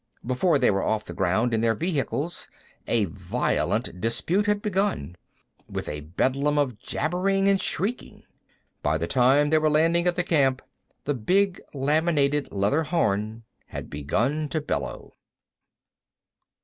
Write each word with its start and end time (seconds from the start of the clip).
Before 0.25 0.57
they 0.57 0.71
were 0.71 0.81
off 0.81 1.05
the 1.05 1.13
ground 1.13 1.53
in 1.53 1.61
their 1.61 1.75
vehicles, 1.75 2.47
a 2.87 3.05
violent 3.05 4.01
dispute 4.01 4.47
had 4.47 4.59
begun, 4.59 5.15
with 5.69 5.87
a 5.87 6.01
bedlam 6.01 6.57
of 6.57 6.79
jabbering 6.79 7.47
and 7.47 7.61
shrieking. 7.61 8.23
By 8.81 8.97
the 8.97 9.05
time 9.05 9.49
they 9.49 9.59
were 9.59 9.69
landing 9.69 10.07
at 10.07 10.15
the 10.15 10.23
camp, 10.23 10.63
the 11.03 11.13
big 11.13 11.61
laminated 11.75 12.51
leather 12.51 12.85
horn 12.85 13.43
had 13.67 13.91
begun 13.91 14.49
to 14.49 14.59
bellow. 14.59 15.13